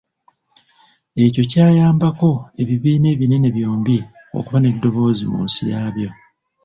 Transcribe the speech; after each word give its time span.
Ekyo 1.23 1.43
kyayambako 1.51 2.31
ebibiina 2.61 3.07
ebinene 3.15 3.47
byombi 3.55 3.97
okuba 4.37 4.57
n'eddoboozi 4.59 5.23
mu 5.31 5.39
nsi 5.45 5.61
yaabyo. 5.71 6.09